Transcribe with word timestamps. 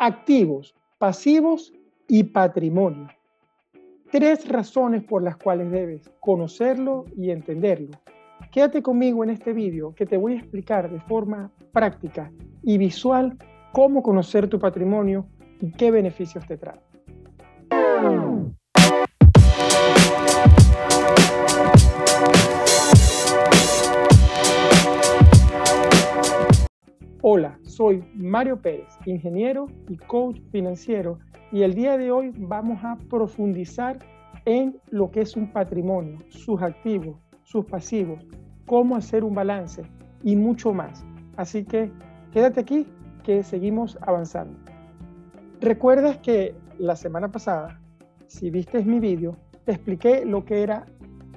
activos, 0.00 0.74
pasivos 0.98 1.72
y 2.08 2.24
patrimonio. 2.24 3.08
Tres 4.10 4.48
razones 4.48 5.04
por 5.04 5.22
las 5.22 5.36
cuales 5.36 5.70
debes 5.70 6.10
conocerlo 6.20 7.04
y 7.16 7.30
entenderlo. 7.30 7.90
Quédate 8.50 8.82
conmigo 8.82 9.22
en 9.22 9.30
este 9.30 9.52
vídeo 9.52 9.94
que 9.94 10.06
te 10.06 10.16
voy 10.16 10.32
a 10.32 10.38
explicar 10.38 10.90
de 10.90 11.00
forma 11.00 11.52
práctica 11.72 12.32
y 12.62 12.78
visual 12.78 13.36
cómo 13.72 14.02
conocer 14.02 14.48
tu 14.48 14.58
patrimonio 14.58 15.26
y 15.60 15.70
qué 15.72 15.90
beneficios 15.90 16.44
te 16.46 16.56
trae. 16.56 16.80
Soy 27.80 28.04
Mario 28.14 28.60
Pérez, 28.60 28.98
ingeniero 29.06 29.66
y 29.88 29.96
coach 29.96 30.38
financiero 30.52 31.18
y 31.50 31.62
el 31.62 31.72
día 31.72 31.96
de 31.96 32.10
hoy 32.10 32.30
vamos 32.36 32.84
a 32.84 32.98
profundizar 33.08 33.98
en 34.44 34.78
lo 34.90 35.10
que 35.10 35.22
es 35.22 35.34
un 35.34 35.50
patrimonio, 35.50 36.18
sus 36.28 36.60
activos, 36.60 37.16
sus 37.42 37.64
pasivos, 37.64 38.22
cómo 38.66 38.96
hacer 38.96 39.24
un 39.24 39.34
balance 39.34 39.80
y 40.22 40.36
mucho 40.36 40.74
más. 40.74 41.06
Así 41.38 41.64
que 41.64 41.90
quédate 42.34 42.60
aquí 42.60 42.86
que 43.24 43.42
seguimos 43.42 43.96
avanzando. 44.02 44.58
Recuerdas 45.62 46.18
que 46.18 46.54
la 46.78 46.96
semana 46.96 47.32
pasada, 47.32 47.80
si 48.26 48.50
viste 48.50 48.84
mi 48.84 49.00
vídeo, 49.00 49.38
te 49.64 49.72
expliqué 49.72 50.26
lo 50.26 50.44
que 50.44 50.62
era 50.62 50.84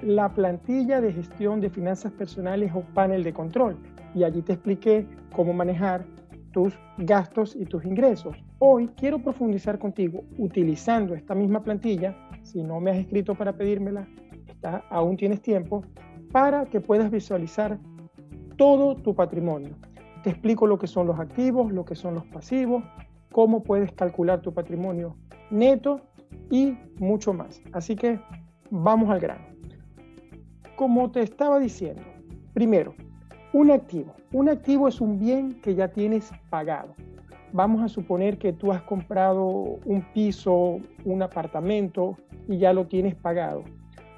la 0.02 0.28
plantilla 0.34 1.00
de 1.00 1.10
gestión 1.10 1.62
de 1.62 1.70
finanzas 1.70 2.12
personales 2.12 2.70
o 2.74 2.82
panel 2.92 3.24
de 3.24 3.32
control 3.32 3.78
y 4.14 4.24
allí 4.24 4.42
te 4.42 4.52
expliqué 4.52 5.06
cómo 5.32 5.54
manejar 5.54 6.04
tus 6.54 6.78
gastos 6.98 7.56
y 7.56 7.64
tus 7.64 7.84
ingresos. 7.84 8.36
Hoy 8.60 8.88
quiero 8.96 9.18
profundizar 9.18 9.76
contigo 9.80 10.22
utilizando 10.38 11.12
esta 11.16 11.34
misma 11.34 11.64
plantilla. 11.64 12.16
Si 12.44 12.62
no 12.62 12.78
me 12.78 12.92
has 12.92 12.98
escrito 12.98 13.34
para 13.34 13.56
pedírmela, 13.56 14.06
aún 14.88 15.16
tienes 15.16 15.42
tiempo 15.42 15.84
para 16.30 16.66
que 16.66 16.80
puedas 16.80 17.10
visualizar 17.10 17.80
todo 18.56 18.94
tu 18.94 19.16
patrimonio. 19.16 19.74
Te 20.22 20.30
explico 20.30 20.68
lo 20.68 20.78
que 20.78 20.86
son 20.86 21.08
los 21.08 21.18
activos, 21.18 21.72
lo 21.72 21.84
que 21.84 21.96
son 21.96 22.14
los 22.14 22.24
pasivos, 22.26 22.84
cómo 23.32 23.64
puedes 23.64 23.90
calcular 23.90 24.40
tu 24.40 24.54
patrimonio 24.54 25.16
neto 25.50 26.02
y 26.50 26.78
mucho 27.00 27.34
más. 27.34 27.60
Así 27.72 27.96
que 27.96 28.20
vamos 28.70 29.10
al 29.10 29.18
grano. 29.18 29.44
Como 30.76 31.10
te 31.10 31.22
estaba 31.22 31.58
diciendo, 31.58 32.02
primero, 32.52 32.94
un 33.54 33.70
activo. 33.70 34.12
Un 34.32 34.48
activo 34.48 34.88
es 34.88 35.00
un 35.00 35.20
bien 35.20 35.60
que 35.62 35.76
ya 35.76 35.86
tienes 35.86 36.32
pagado. 36.50 36.92
Vamos 37.52 37.82
a 37.82 37.88
suponer 37.88 38.36
que 38.36 38.52
tú 38.52 38.72
has 38.72 38.82
comprado 38.82 39.44
un 39.84 40.04
piso, 40.12 40.80
un 41.04 41.22
apartamento 41.22 42.16
y 42.48 42.58
ya 42.58 42.72
lo 42.72 42.88
tienes 42.88 43.14
pagado. 43.14 43.62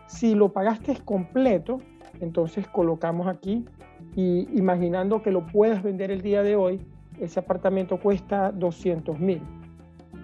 Si 0.06 0.34
lo 0.34 0.54
pagaste 0.54 0.96
completo, 1.04 1.82
entonces 2.20 2.66
colocamos 2.66 3.26
aquí 3.26 3.66
y 4.14 4.48
imaginando 4.58 5.20
que 5.20 5.30
lo 5.30 5.46
puedas 5.46 5.82
vender 5.82 6.10
el 6.10 6.22
día 6.22 6.42
de 6.42 6.56
hoy, 6.56 6.80
ese 7.20 7.38
apartamento 7.38 8.00
cuesta 8.00 8.50
200 8.52 9.20
mil 9.20 9.42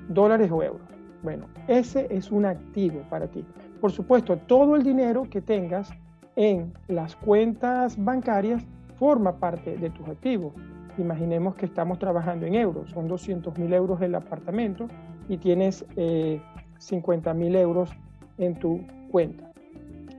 dólares 0.08 0.50
o 0.50 0.62
euros. 0.62 0.88
Bueno, 1.22 1.48
ese 1.68 2.06
es 2.08 2.32
un 2.32 2.46
activo 2.46 3.02
para 3.10 3.26
ti. 3.26 3.44
Por 3.78 3.92
supuesto, 3.92 4.38
todo 4.38 4.74
el 4.74 4.82
dinero 4.82 5.24
que 5.28 5.42
tengas 5.42 5.90
en 6.34 6.72
las 6.88 7.14
cuentas 7.14 8.02
bancarias 8.02 8.64
forma 9.02 9.32
parte 9.32 9.76
de 9.76 9.90
tus 9.90 10.06
activos. 10.06 10.52
Imaginemos 10.96 11.56
que 11.56 11.66
estamos 11.66 11.98
trabajando 11.98 12.46
en 12.46 12.54
euros, 12.54 12.88
son 12.90 13.08
200 13.08 13.58
mil 13.58 13.72
euros 13.72 14.00
el 14.00 14.14
apartamento 14.14 14.86
y 15.28 15.38
tienes 15.38 15.84
eh, 15.96 16.40
50 16.78 17.34
mil 17.34 17.56
euros 17.56 17.90
en 18.38 18.54
tu 18.54 18.80
cuenta. 19.10 19.50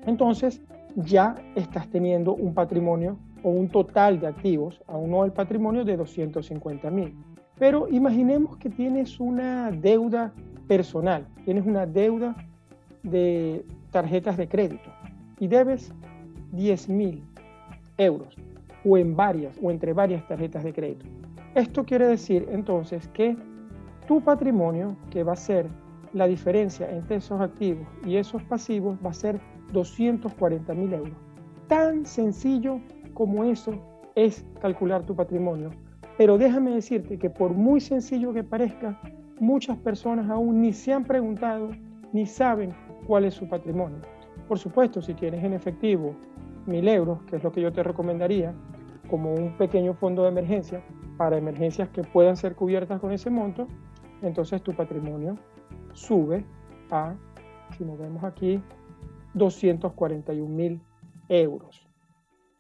Entonces 0.06 0.62
ya 0.98 1.34
estás 1.56 1.90
teniendo 1.90 2.34
un 2.34 2.54
patrimonio 2.54 3.16
o 3.42 3.52
un 3.52 3.70
total 3.70 4.20
de 4.20 4.28
activos, 4.28 4.82
aún 4.86 5.12
no 5.12 5.24
el 5.24 5.32
patrimonio 5.32 5.86
de 5.86 5.96
250 5.96 6.92
mil. 6.92 7.16
Pero 7.58 7.88
imaginemos 7.88 8.58
que 8.58 8.70
tienes 8.70 9.18
una 9.18 9.72
deuda 9.72 10.34
personal, 10.68 11.26
tienes 11.46 11.66
una 11.66 11.86
deuda 11.86 12.36
de 13.02 13.66
tarjetas 13.92 14.36
de 14.36 14.50
crédito 14.50 14.90
y 15.40 15.48
debes 15.48 15.94
10 16.52 16.90
mil 16.90 17.24
euros 17.98 18.36
o 18.86 18.98
en 18.98 19.16
varias 19.16 19.58
o 19.62 19.72
entre 19.72 19.94
varias 19.94 20.28
tarjetas 20.28 20.64
de 20.64 20.74
crédito. 20.74 21.06
Esto 21.56 21.84
quiere 21.84 22.08
decir 22.08 22.48
entonces 22.52 23.08
que 23.10 23.38
tu 24.08 24.22
patrimonio, 24.22 24.96
que 25.10 25.24
va 25.24 25.34
a 25.34 25.38
ser 25.38 25.68
la 26.14 26.28
diferencia 26.28 26.90
entre 26.90 27.18
esos 27.18 27.40
activos 27.42 27.88
y 28.06 28.18
esos 28.18 28.44
pasivos, 28.44 28.98
va 29.06 29.12
a 29.12 29.14
ser 29.14 29.40
240 29.72 30.74
mil 30.74 30.94
euros. 30.94 31.14
Tan 31.68 32.06
sencillo 32.06 32.80
como 33.14 33.44
eso 33.44 33.74
es 34.16 34.46
calcular 34.62 35.04
tu 35.04 35.16
patrimonio. 35.16 35.72
Pero 36.18 36.38
déjame 36.38 36.72
decirte 36.72 37.18
que 37.18 37.30
por 37.30 37.54
muy 37.54 37.80
sencillo 37.82 38.34
que 38.34 38.44
parezca, 38.44 39.00
muchas 39.40 39.78
personas 39.78 40.30
aún 40.30 40.62
ni 40.62 40.74
se 40.74 40.94
han 40.94 41.04
preguntado 41.04 41.70
ni 42.12 42.26
saben 42.26 42.74
cuál 43.08 43.26
es 43.26 43.34
su 43.34 43.48
patrimonio. 43.48 43.98
Por 44.48 44.60
supuesto, 44.60 45.02
si 45.02 45.14
tienes 45.14 45.44
en 45.44 45.54
efectivo 45.54 46.16
mil 46.66 46.88
euros, 46.88 47.22
que 47.24 47.38
es 47.38 47.44
lo 47.44 47.52
que 47.52 47.62
yo 47.62 47.72
te 47.72 47.82
recomendaría, 47.82 48.54
como 49.14 49.32
un 49.32 49.56
pequeño 49.58 49.94
fondo 49.94 50.24
de 50.24 50.30
emergencia 50.30 50.84
para 51.18 51.38
emergencias 51.38 51.88
que 51.90 52.02
puedan 52.02 52.36
ser 52.36 52.56
cubiertas 52.56 53.00
con 53.00 53.12
ese 53.12 53.30
monto, 53.30 53.68
entonces 54.24 54.64
tu 54.64 54.74
patrimonio 54.74 55.38
sube 55.94 56.44
a, 56.90 57.14
si 57.78 57.86
nos 57.86 58.00
vemos 58.00 58.24
aquí, 58.24 58.60
241 59.36 60.50
mil 60.50 60.82
euros. 61.30 61.88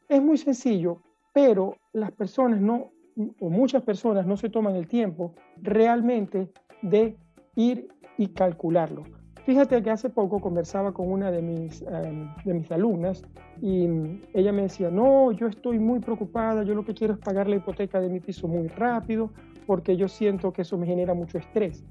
Es 0.07 0.21
muy 0.21 0.37
sencillo, 0.37 1.01
pero 1.33 1.75
las 1.91 2.11
personas 2.11 2.61
no, 2.61 2.91
o 3.39 3.49
muchas 3.49 3.81
personas 3.81 4.27
no 4.27 4.37
se 4.37 4.51
toman 4.51 4.75
el 4.75 4.87
tiempo 4.87 5.33
realmente 5.59 6.51
de 6.83 7.17
ir 7.55 7.87
y 8.15 8.27
calcularlo. 8.27 9.05
Fíjate 9.45 9.83
que 9.83 9.89
hace 9.89 10.09
poco 10.09 10.39
conversaba 10.39 10.93
con 10.93 11.11
una 11.11 11.29
de 11.29 11.41
mis, 11.41 11.81
em, 11.81 12.29
de 12.45 12.53
mis 12.53 12.71
alumnas 12.71 13.23
y 13.61 13.87
ella 14.33 14.53
me 14.53 14.63
decía, 14.63 14.89
no, 14.89 15.33
yo 15.33 15.47
estoy 15.47 15.79
muy 15.79 15.99
preocupada, 15.99 16.63
yo 16.63 16.73
lo 16.73 16.85
que 16.85 16.93
quiero 16.93 17.13
es 17.13 17.19
pagar 17.19 17.49
la 17.49 17.57
hipoteca 17.57 17.99
de 17.99 18.09
mi 18.09 18.21
piso 18.21 18.47
muy 18.47 18.67
rápido 18.67 19.31
porque 19.67 19.97
yo 19.97 20.07
siento 20.07 20.53
que 20.53 20.61
eso 20.61 20.77
me 20.77 20.85
genera 20.85 21.13
mucho 21.13 21.37
estrés. 21.37 21.83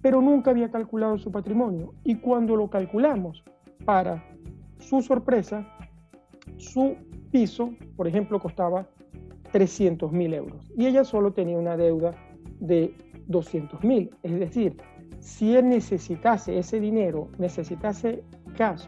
Pero 0.00 0.22
nunca 0.22 0.52
había 0.52 0.70
calculado 0.70 1.18
su 1.18 1.32
patrimonio 1.32 1.92
y 2.04 2.16
cuando 2.16 2.54
lo 2.54 2.70
calculamos, 2.70 3.42
para 3.84 4.24
su 4.78 5.02
sorpresa, 5.02 5.66
su 6.56 6.96
piso, 7.30 7.74
por 7.96 8.06
ejemplo, 8.06 8.40
costaba 8.40 8.86
300 9.52 10.12
mil 10.12 10.34
euros 10.34 10.70
y 10.76 10.86
ella 10.86 11.04
solo 11.04 11.32
tenía 11.32 11.58
una 11.58 11.76
deuda 11.76 12.12
de 12.60 12.94
200 13.26 13.82
mil, 13.84 14.10
es 14.22 14.38
decir, 14.38 14.76
si 15.18 15.56
él 15.56 15.68
necesitase 15.68 16.58
ese 16.58 16.80
dinero, 16.80 17.28
necesitase 17.38 18.22
cash, 18.56 18.84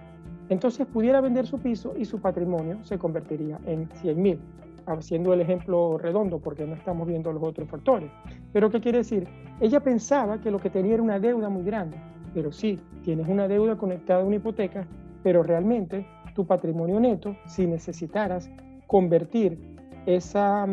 entonces 0.49 0.87
pudiera 0.87 1.21
vender 1.21 1.47
su 1.47 1.59
piso 1.59 1.95
y 1.97 2.05
su 2.05 2.21
patrimonio 2.21 2.83
se 2.83 2.99
convertiría 2.99 3.59
en 3.67 3.89
100 4.01 4.23
mil, 4.23 4.41
haciendo 4.87 5.35
el 5.35 5.41
ejemplo 5.41 5.99
redondo 5.99 6.39
porque 6.39 6.67
no 6.67 6.75
estamos 6.75 7.07
viendo 7.07 7.33
los 7.33 7.43
otros 7.43 7.69
factores. 7.69 8.11
Pero 8.53 8.71
¿qué 8.71 8.81
quiere 8.81 8.99
decir? 8.99 9.29
Ella 9.61 9.81
pensaba 9.81 10.41
que 10.41 10.51
lo 10.51 10.59
que 10.59 10.71
tenía 10.71 10.95
era 10.95 11.03
una 11.03 11.19
deuda 11.19 11.49
muy 11.49 11.65
grande, 11.65 11.99
pero 12.33 12.51
sí, 12.53 12.81
tienes 13.03 13.29
una 13.29 13.49
deuda 13.49 13.77
conectada 13.77 14.23
a 14.23 14.25
una 14.25 14.37
hipoteca, 14.37 14.87
pero 15.23 15.43
realmente 15.43 16.07
tu 16.35 16.47
patrimonio 16.47 17.01
neto, 17.01 17.37
si 17.47 17.67
necesitaras 17.67 18.51
convertir 18.87 19.59
esa, 20.07 20.67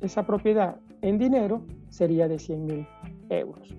esa 0.00 0.26
propiedad 0.26 0.76
en 1.02 1.18
dinero, 1.18 1.62
sería 1.88 2.28
de 2.28 2.38
100 2.38 2.64
mil 2.64 2.86
euros, 3.30 3.74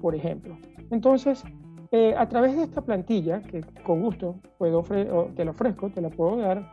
por 0.00 0.14
ejemplo. 0.14 0.56
Entonces, 0.90 1.44
eh, 1.92 2.14
a 2.16 2.28
través 2.28 2.56
de 2.56 2.62
esta 2.62 2.82
plantilla, 2.82 3.42
que 3.42 3.62
con 3.84 4.00
gusto 4.00 4.36
puedo 4.58 4.82
te 4.82 5.44
la 5.44 5.50
ofrezco, 5.50 5.90
te 5.90 6.00
la 6.00 6.10
puedo 6.10 6.36
dar, 6.36 6.72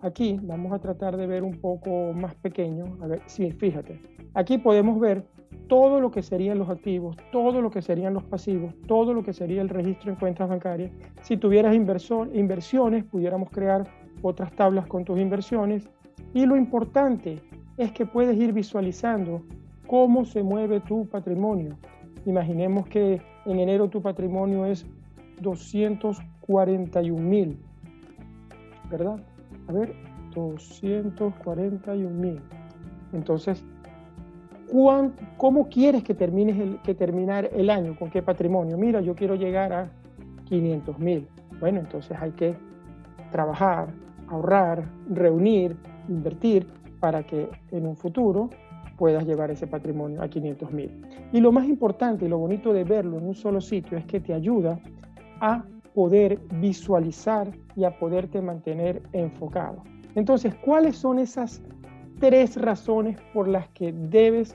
aquí 0.00 0.38
vamos 0.42 0.72
a 0.72 0.78
tratar 0.78 1.16
de 1.16 1.26
ver 1.26 1.42
un 1.42 1.60
poco 1.60 2.12
más 2.12 2.34
pequeño. 2.36 2.96
A 3.02 3.06
ver, 3.06 3.22
sí, 3.26 3.52
fíjate. 3.52 4.00
Aquí 4.34 4.58
podemos 4.58 4.98
ver 4.98 5.24
todo 5.68 6.00
lo 6.00 6.10
que 6.10 6.22
serían 6.22 6.58
los 6.58 6.68
activos, 6.68 7.16
todo 7.32 7.62
lo 7.62 7.70
que 7.70 7.82
serían 7.82 8.14
los 8.14 8.24
pasivos, 8.24 8.74
todo 8.86 9.14
lo 9.14 9.22
que 9.22 9.32
sería 9.32 9.62
el 9.62 9.68
registro 9.68 10.10
en 10.10 10.16
cuentas 10.16 10.48
bancarias. 10.48 10.92
Si 11.22 11.36
tuvieras 11.36 11.74
inversor, 11.74 12.30
inversiones, 12.34 13.04
pudiéramos 13.04 13.50
crear 13.50 13.86
otras 14.22 14.52
tablas 14.52 14.86
con 14.86 15.04
tus 15.04 15.18
inversiones. 15.18 15.88
Y 16.32 16.46
lo 16.46 16.56
importante 16.56 17.40
es 17.76 17.92
que 17.92 18.06
puedes 18.06 18.36
ir 18.36 18.52
visualizando 18.52 19.42
cómo 19.86 20.24
se 20.24 20.42
mueve 20.42 20.80
tu 20.80 21.06
patrimonio. 21.06 21.76
Imaginemos 22.26 22.86
que 22.86 23.20
en 23.44 23.58
enero 23.58 23.88
tu 23.88 24.00
patrimonio 24.00 24.64
es 24.66 24.86
241 25.40 27.20
mil, 27.20 27.58
¿verdad? 28.90 29.20
A 29.68 29.72
ver, 29.72 29.94
241 30.34 32.10
mil. 32.10 32.40
Entonces, 33.12 33.64
¿Cómo 35.36 35.68
quieres 35.68 36.02
que, 36.02 36.14
termines 36.14 36.80
que 36.82 36.94
terminar 36.94 37.48
el 37.52 37.70
año? 37.70 37.96
¿Con 37.96 38.10
qué 38.10 38.22
patrimonio? 38.22 38.76
Mira, 38.76 39.00
yo 39.00 39.14
quiero 39.14 39.36
llegar 39.36 39.72
a 39.72 39.88
500 40.46 40.98
mil. 40.98 41.28
Bueno, 41.60 41.78
entonces 41.78 42.16
hay 42.20 42.32
que 42.32 42.56
trabajar, 43.30 43.88
ahorrar, 44.26 44.84
reunir, 45.08 45.76
invertir 46.08 46.66
para 46.98 47.22
que 47.22 47.48
en 47.70 47.86
un 47.86 47.96
futuro 47.96 48.50
puedas 48.96 49.26
llevar 49.26 49.50
ese 49.50 49.66
patrimonio 49.66 50.22
a 50.22 50.28
500 50.28 50.72
mil. 50.72 50.90
Y 51.32 51.40
lo 51.40 51.52
más 51.52 51.66
importante 51.66 52.24
y 52.24 52.28
lo 52.28 52.38
bonito 52.38 52.72
de 52.72 52.84
verlo 52.84 53.18
en 53.18 53.26
un 53.26 53.34
solo 53.34 53.60
sitio 53.60 53.98
es 53.98 54.04
que 54.06 54.20
te 54.20 54.32
ayuda 54.32 54.78
a 55.40 55.64
poder 55.94 56.40
visualizar 56.60 57.50
y 57.76 57.84
a 57.84 57.98
poderte 57.98 58.40
mantener 58.40 59.02
enfocado. 59.12 59.82
Entonces, 60.14 60.54
¿cuáles 60.56 60.96
son 60.96 61.18
esas 61.18 61.62
tres 62.20 62.56
razones 62.56 63.18
por 63.32 63.48
las 63.48 63.68
que 63.70 63.92
debes 63.92 64.54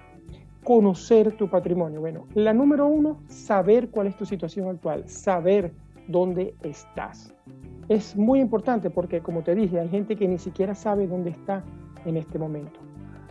conocer 0.63 1.35
tu 1.37 1.49
patrimonio? 1.49 2.01
Bueno, 2.01 2.25
la 2.33 2.53
número 2.53 2.87
uno, 2.87 3.21
saber 3.27 3.89
cuál 3.89 4.07
es 4.07 4.17
tu 4.17 4.25
situación 4.25 4.69
actual, 4.69 5.07
saber 5.07 5.73
dónde 6.07 6.53
estás. 6.63 7.33
Es 7.87 8.15
muy 8.15 8.39
importante 8.39 8.89
porque, 8.89 9.21
como 9.21 9.41
te 9.41 9.55
dije, 9.55 9.79
hay 9.79 9.89
gente 9.89 10.15
que 10.15 10.27
ni 10.27 10.37
siquiera 10.37 10.75
sabe 10.75 11.07
dónde 11.07 11.31
está 11.31 11.63
en 12.05 12.17
este 12.17 12.37
momento. 12.37 12.88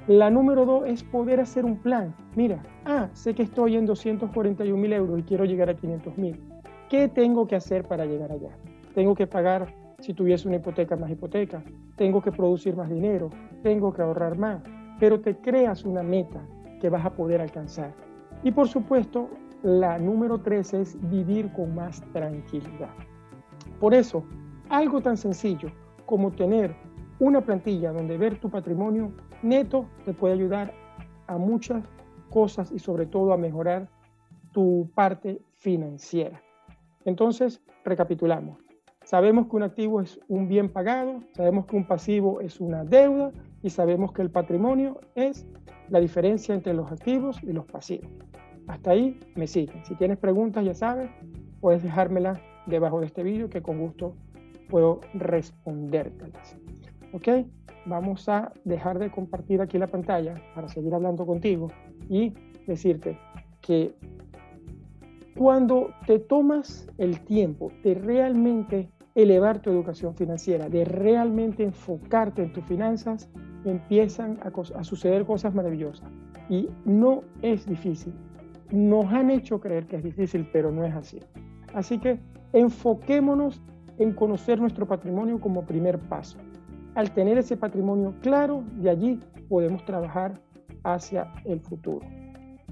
La 0.08 0.30
número 0.30 0.64
dos 0.64 0.84
es 0.86 1.04
poder 1.04 1.38
hacer 1.38 1.66
un 1.66 1.76
plan. 1.76 2.14
Mira, 2.34 2.62
ah, 2.86 3.10
sé 3.12 3.34
que 3.34 3.42
estoy 3.42 3.76
en 3.76 3.84
241 3.84 4.74
mil 4.74 4.94
euros 4.94 5.18
y 5.18 5.22
quiero 5.22 5.44
llegar 5.44 5.68
a 5.68 5.74
500 5.74 6.16
mil. 6.16 6.40
¿Qué 6.88 7.08
tengo 7.08 7.46
que 7.46 7.56
hacer 7.56 7.86
para 7.86 8.06
llegar 8.06 8.32
allá? 8.32 8.56
Tengo 8.94 9.14
que 9.14 9.26
pagar, 9.26 9.74
si 9.98 10.14
tuviese 10.14 10.48
una 10.48 10.56
hipoteca, 10.56 10.96
más 10.96 11.10
hipoteca. 11.10 11.62
Tengo 11.96 12.22
que 12.22 12.32
producir 12.32 12.74
más 12.74 12.88
dinero. 12.88 13.28
Tengo 13.62 13.92
que 13.92 14.00
ahorrar 14.00 14.38
más. 14.38 14.62
Pero 14.98 15.20
te 15.20 15.36
creas 15.36 15.84
una 15.84 16.02
meta 16.02 16.40
que 16.80 16.88
vas 16.88 17.04
a 17.04 17.12
poder 17.12 17.42
alcanzar. 17.42 17.92
Y 18.42 18.50
por 18.50 18.66
supuesto, 18.66 19.28
la 19.62 19.98
número 19.98 20.38
tres 20.40 20.72
es 20.72 20.96
vivir 21.10 21.52
con 21.52 21.74
más 21.74 22.00
tranquilidad. 22.14 22.94
Por 23.78 23.92
eso, 23.92 24.24
algo 24.70 25.02
tan 25.02 25.18
sencillo 25.18 25.70
como 26.06 26.30
tener 26.30 26.74
una 27.18 27.42
plantilla 27.42 27.92
donde 27.92 28.16
ver 28.16 28.38
tu 28.38 28.48
patrimonio 28.48 29.12
neto 29.42 29.86
te 30.04 30.12
puede 30.12 30.34
ayudar 30.34 30.72
a 31.26 31.38
muchas 31.38 31.84
cosas 32.30 32.70
y 32.72 32.78
sobre 32.78 33.06
todo 33.06 33.32
a 33.32 33.36
mejorar 33.36 33.88
tu 34.52 34.90
parte 34.94 35.40
financiera. 35.56 36.42
Entonces, 37.04 37.62
recapitulamos. 37.84 38.58
Sabemos 39.04 39.46
que 39.46 39.56
un 39.56 39.62
activo 39.62 40.00
es 40.02 40.20
un 40.28 40.48
bien 40.48 40.68
pagado, 40.68 41.22
sabemos 41.32 41.66
que 41.66 41.76
un 41.76 41.86
pasivo 41.86 42.40
es 42.40 42.60
una 42.60 42.84
deuda 42.84 43.32
y 43.62 43.70
sabemos 43.70 44.12
que 44.12 44.20
el 44.20 44.30
patrimonio 44.30 45.00
es 45.14 45.46
la 45.88 46.00
diferencia 46.00 46.54
entre 46.54 46.74
los 46.74 46.92
activos 46.92 47.42
y 47.42 47.52
los 47.52 47.64
pasivos. 47.64 48.10
Hasta 48.66 48.90
ahí 48.90 49.18
me 49.34 49.46
siguen. 49.46 49.82
Si 49.86 49.94
tienes 49.94 50.18
preguntas, 50.18 50.64
ya 50.64 50.74
sabes, 50.74 51.10
puedes 51.60 51.82
dejármelas 51.82 52.38
debajo 52.66 53.00
de 53.00 53.06
este 53.06 53.22
vídeo 53.22 53.48
que 53.48 53.62
con 53.62 53.78
gusto 53.78 54.14
puedo 54.68 55.00
respondértelas. 55.14 56.58
¿Ok? 57.14 57.28
Vamos 57.88 58.28
a 58.28 58.52
dejar 58.64 58.98
de 58.98 59.10
compartir 59.10 59.60
aquí 59.60 59.78
la 59.78 59.86
pantalla 59.86 60.34
para 60.54 60.68
seguir 60.68 60.94
hablando 60.94 61.24
contigo 61.24 61.68
y 62.08 62.34
decirte 62.66 63.18
que 63.62 63.94
cuando 65.36 65.90
te 66.06 66.18
tomas 66.18 66.86
el 66.98 67.20
tiempo 67.20 67.72
de 67.82 67.94
realmente 67.94 68.90
elevar 69.14 69.60
tu 69.60 69.70
educación 69.70 70.14
financiera, 70.14 70.68
de 70.68 70.84
realmente 70.84 71.62
enfocarte 71.62 72.42
en 72.42 72.52
tus 72.52 72.64
finanzas, 72.64 73.30
empiezan 73.64 74.38
a, 74.42 74.84
suceder 74.84 75.24
cosas 75.24 75.54
maravillosas. 75.54 76.10
Y 76.48 76.68
no 76.84 77.22
es 77.42 77.66
difícil. 77.66 78.12
Nos 78.70 79.06
han 79.06 79.30
hecho 79.30 79.60
creer 79.60 79.86
que 79.86 79.96
es 79.96 80.04
difícil, 80.04 80.48
pero 80.52 80.70
no 80.70 80.84
es 80.84 80.94
así. 80.94 81.20
Así 81.74 81.98
que 81.98 82.20
enfoquémonos 82.52 83.62
en 83.98 84.12
conocer 84.12 84.60
nuestro 84.60 84.86
patrimonio 84.86 85.40
como 85.40 85.64
primer 85.64 85.98
paso. 85.98 86.38
Al 86.98 87.12
tener 87.12 87.38
ese 87.38 87.56
patrimonio 87.56 88.12
claro, 88.22 88.64
de 88.72 88.90
allí 88.90 89.20
podemos 89.48 89.84
trabajar 89.84 90.40
hacia 90.82 91.32
el 91.44 91.60
futuro. 91.60 92.04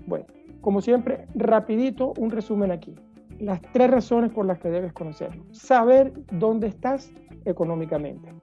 Bueno, 0.04 0.26
como 0.60 0.80
siempre, 0.80 1.28
rapidito 1.36 2.12
un 2.18 2.32
resumen 2.32 2.72
aquí. 2.72 2.96
Las 3.38 3.62
tres 3.72 3.88
razones 3.88 4.32
por 4.32 4.44
las 4.44 4.58
que 4.58 4.68
debes 4.68 4.92
conocerlo. 4.92 5.44
Saber 5.52 6.12
dónde 6.32 6.66
estás 6.66 7.12
económicamente. 7.44 8.34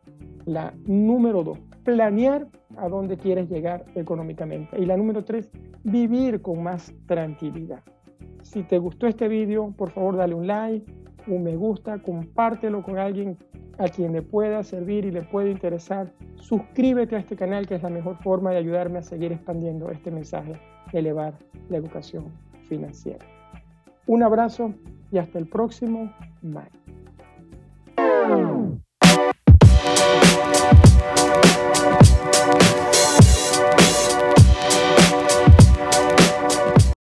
La 0.45 0.73
número 0.85 1.43
dos, 1.43 1.59
planear 1.83 2.47
a 2.77 2.87
dónde 2.87 3.17
quieres 3.17 3.49
llegar 3.49 3.83
económicamente. 3.95 4.81
Y 4.81 4.85
la 4.85 4.95
número 4.95 5.25
tres, 5.25 5.51
vivir 5.83 6.41
con 6.41 6.63
más 6.63 6.93
tranquilidad. 7.07 7.83
Si 8.41 8.63
te 8.63 8.77
gustó 8.77 9.05
este 9.05 9.27
video, 9.27 9.73
por 9.75 9.91
favor 9.91 10.15
dale 10.15 10.33
un 10.33 10.47
like, 10.47 10.89
un 11.27 11.43
me 11.43 11.55
gusta, 11.55 11.99
compártelo 11.99 12.83
con 12.83 12.97
alguien 12.97 13.37
a 13.77 13.87
quien 13.87 14.13
le 14.13 14.21
pueda 14.21 14.63
servir 14.63 15.05
y 15.05 15.11
le 15.11 15.21
pueda 15.23 15.49
interesar. 15.49 16.11
Suscríbete 16.35 17.15
a 17.15 17.19
este 17.19 17.35
canal 17.35 17.67
que 17.67 17.75
es 17.75 17.83
la 17.83 17.89
mejor 17.89 18.17
forma 18.17 18.51
de 18.51 18.57
ayudarme 18.57 18.99
a 18.99 19.01
seguir 19.01 19.31
expandiendo 19.31 19.89
este 19.89 20.11
mensaje, 20.11 20.53
elevar 20.91 21.33
la 21.69 21.77
educación 21.77 22.25
financiera. 22.67 23.25
Un 24.05 24.23
abrazo 24.23 24.73
y 25.11 25.17
hasta 25.17 25.39
el 25.39 25.47
próximo 25.47 26.13
mayo. 26.41 26.69